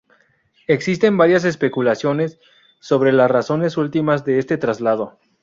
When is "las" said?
3.13-3.29